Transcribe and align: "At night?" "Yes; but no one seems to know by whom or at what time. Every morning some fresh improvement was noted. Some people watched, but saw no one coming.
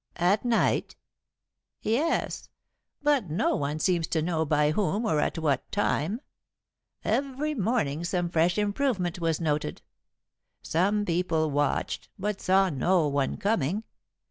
"At 0.17 0.43
night?" 0.43 0.95
"Yes; 1.83 2.49
but 3.03 3.29
no 3.29 3.55
one 3.55 3.77
seems 3.77 4.07
to 4.07 4.23
know 4.23 4.45
by 4.45 4.71
whom 4.71 5.05
or 5.05 5.19
at 5.19 5.37
what 5.37 5.71
time. 5.71 6.21
Every 7.05 7.53
morning 7.53 8.03
some 8.03 8.27
fresh 8.27 8.57
improvement 8.57 9.19
was 9.19 9.39
noted. 9.39 9.83
Some 10.63 11.05
people 11.05 11.51
watched, 11.51 12.09
but 12.17 12.41
saw 12.41 12.71
no 12.71 13.07
one 13.09 13.37
coming. 13.37 13.83